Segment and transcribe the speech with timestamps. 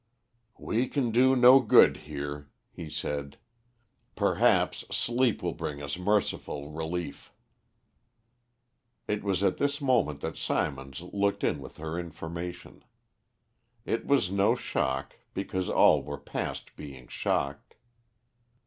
[0.57, 3.37] "We can do no good here," he said.
[4.15, 7.31] "Perhaps sleep will bring us merciful relief."
[9.07, 12.83] It was at this moment that Symonds looked in with her information.
[13.85, 17.75] It was no shock, because all were past being shocked.